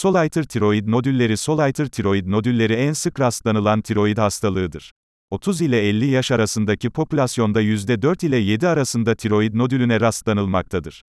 [0.00, 4.92] Soliter tiroid nodülleri Soliter tiroid nodülleri en sık rastlanılan tiroid hastalığıdır.
[5.30, 11.02] 30 ile 50 yaş arasındaki popülasyonda %4 ile 7 arasında tiroid nodülüne rastlanılmaktadır.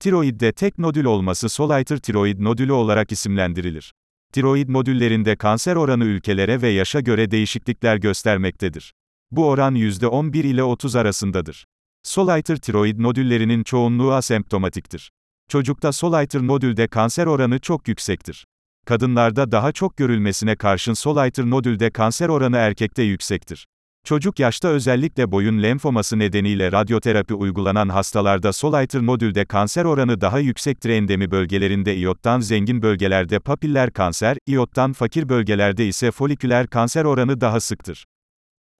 [0.00, 3.94] Tiroidde tek nodül olması Soliter tiroid nodülü olarak isimlendirilir.
[4.32, 8.92] Tiroid nodüllerinde kanser oranı ülkelere ve yaşa göre değişiklikler göstermektedir.
[9.30, 11.66] Bu oran %11 ile 30 arasındadır.
[12.02, 15.10] Soliter tiroid nodüllerinin çoğunluğu asemptomatiktir.
[15.50, 18.46] Çocukta soliter nodülde kanser oranı çok yüksektir.
[18.86, 23.66] Kadınlarda daha çok görülmesine karşın soliter nodülde kanser oranı erkekte yüksektir.
[24.04, 30.90] Çocuk yaşta özellikle boyun lenfoması nedeniyle radyoterapi uygulanan hastalarda soliter nodülde kanser oranı daha yüksektir
[30.90, 37.60] endemi bölgelerinde iyottan zengin bölgelerde papiller kanser, iyottan fakir bölgelerde ise foliküler kanser oranı daha
[37.60, 38.04] sıktır.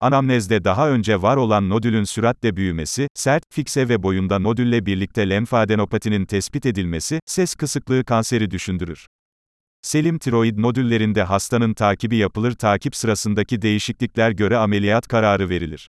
[0.02, 6.26] Anamnezde daha önce var olan nodülün süratle büyümesi, sert, fikse ve boyunda nodülle birlikte lenfadenopatinin
[6.26, 9.06] tespit edilmesi, ses kısıklığı kanseri düşündürür.
[9.82, 15.88] Selim tiroid nodüllerinde hastanın takibi yapılır takip sırasındaki değişiklikler göre ameliyat kararı verilir.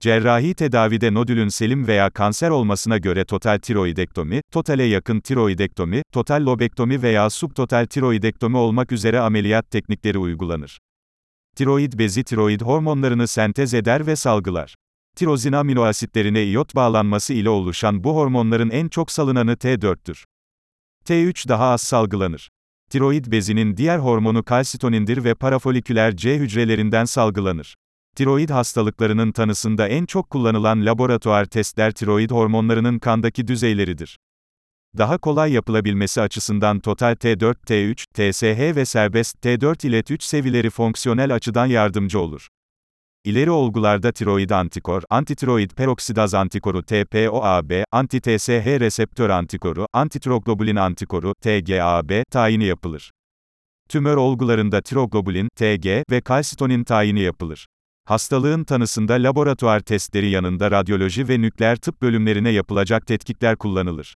[0.00, 7.02] Cerrahi tedavide nodülün selim veya kanser olmasına göre total tiroidektomi, totale yakın tiroidektomi, total lobektomi
[7.02, 10.78] veya subtotal tiroidektomi olmak üzere ameliyat teknikleri uygulanır.
[11.56, 14.74] Tiroid bezi tiroid hormonlarını sentez eder ve salgılar.
[15.16, 20.24] Tirozin aminoasitlerine iyot bağlanması ile oluşan bu hormonların en çok salınanı T4'tür.
[21.04, 22.50] T3 daha az salgılanır.
[22.90, 27.76] Tiroid bezinin diğer hormonu kalsitonindir ve parafoliküler C hücrelerinden salgılanır.
[28.16, 34.18] Tiroid hastalıklarının tanısında en çok kullanılan laboratuvar testler tiroid hormonlarının kandaki düzeyleridir.
[34.98, 41.34] Daha kolay yapılabilmesi açısından total T4, T3, TSH ve serbest T4 ile 3 seviyeleri fonksiyonel
[41.34, 42.48] açıdan yardımcı olur.
[43.24, 52.64] İleri olgularda tiroid antikor, antitiroid peroksidaz antikoru TPOAB, anti-TSH reseptör antikoru, antitroglobulin antikoru TGAB tayini
[52.64, 53.10] yapılır.
[53.88, 57.66] Tümör olgularında tiroglobulin TG ve kalsitonin tayini yapılır.
[58.04, 64.14] Hastalığın tanısında laboratuvar testleri yanında radyoloji ve nükleer tıp bölümlerine yapılacak tetkikler kullanılır.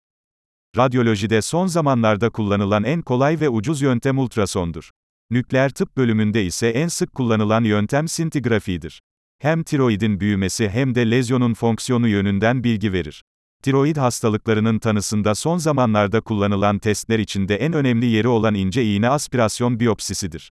[0.78, 4.90] Radyolojide son zamanlarda kullanılan en kolay ve ucuz yöntem ultrasondur.
[5.32, 9.02] Nükleer tıp bölümünde ise en sık kullanılan yöntem sintigrafidir.
[9.40, 13.24] Hem tiroidin büyümesi hem de lezyonun fonksiyonu yönünden bilgi verir.
[13.64, 19.80] Tiroid hastalıklarının tanısında son zamanlarda kullanılan testler içinde en önemli yeri olan ince iğne aspirasyon
[19.80, 20.52] biyopsisidir.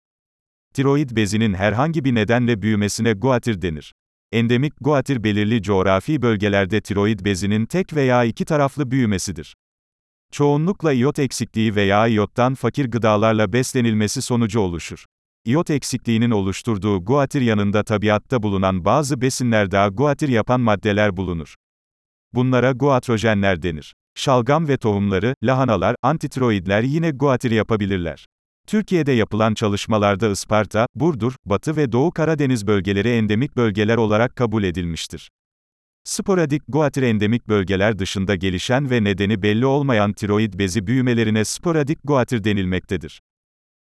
[0.73, 3.93] Tiroid bezinin herhangi bir nedenle büyümesine guatir denir.
[4.31, 9.55] Endemik guatir belirli coğrafi bölgelerde tiroid bezinin tek veya iki taraflı büyümesidir.
[10.31, 15.05] Çoğunlukla iyot eksikliği veya iyottan fakir gıdalarla beslenilmesi sonucu oluşur.
[15.45, 21.55] İyot eksikliğinin oluşturduğu guatir yanında tabiatta bulunan bazı besinlerde guatir yapan maddeler bulunur.
[22.33, 23.93] Bunlara guatrojenler denir.
[24.15, 28.25] Şalgam ve tohumları, lahanalar, antitiroidler yine guatir yapabilirler.
[28.67, 35.29] Türkiye'de yapılan çalışmalarda Isparta, Burdur, Batı ve Doğu Karadeniz bölgeleri endemik bölgeler olarak kabul edilmiştir.
[36.05, 42.43] Sporadik guatir endemik bölgeler dışında gelişen ve nedeni belli olmayan tiroid bezi büyümelerine sporadik guatir
[42.43, 43.21] denilmektedir.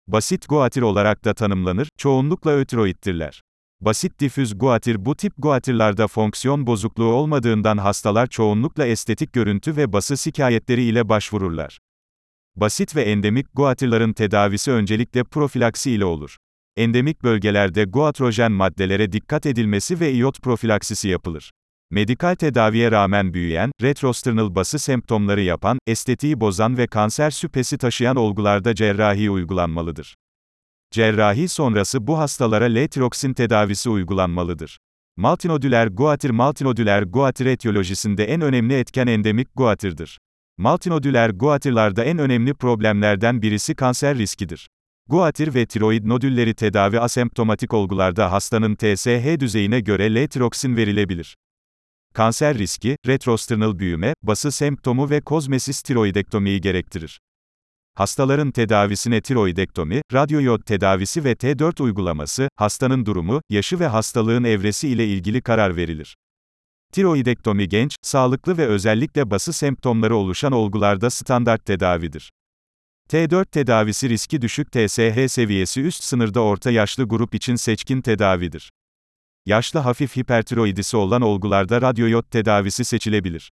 [0.06, 3.42] Basit guatir olarak da tanımlanır, çoğunlukla ötiroidtirler.
[3.80, 10.18] Basit difüz guatir bu tip guatirlarda fonksiyon bozukluğu olmadığından hastalar çoğunlukla estetik görüntü ve bası
[10.18, 11.78] şikayetleri ile başvururlar.
[12.54, 16.36] Basit ve endemik guatirların tedavisi öncelikle profilaksi ile olur.
[16.76, 21.50] Endemik bölgelerde guatrojen maddelere dikkat edilmesi ve iyot profilaksisi yapılır.
[21.90, 28.74] Medikal tedaviye rağmen büyüyen, retrosternal bası semptomları yapan, estetiği bozan ve kanser şüphesi taşıyan olgularda
[28.74, 30.16] cerrahi uygulanmalıdır.
[30.90, 34.78] Cerrahi sonrası bu hastalara L-tiroksin tedavisi uygulanmalıdır.
[35.16, 40.18] Multinodüler guatir Multinodüler guatir etiyolojisinde en önemli etken endemik guatirdir.
[40.58, 44.68] Multinodüler guatirlarda en önemli problemlerden birisi kanser riskidir.
[45.08, 51.36] Guatir ve tiroid nodülleri tedavi asemptomatik olgularda hastanın TSH düzeyine göre L-tiroksin verilebilir.
[52.16, 57.20] Kanser riski, retrosternal büyüme, bası semptomu ve kozmesis tiroidektomiyi gerektirir.
[57.94, 65.06] Hastaların tedavisine tiroidektomi, radyoyod tedavisi ve T4 uygulaması, hastanın durumu, yaşı ve hastalığın evresi ile
[65.06, 66.16] ilgili karar verilir.
[66.92, 72.30] Tiroidektomi genç, sağlıklı ve özellikle bası semptomları oluşan olgularda standart tedavidir.
[73.08, 78.70] T4 tedavisi riski düşük TSH seviyesi üst sınırda orta yaşlı grup için seçkin tedavidir.
[79.46, 83.52] Yaşlı hafif hipertiroidisi olan olgularda radyoyod tedavisi seçilebilir.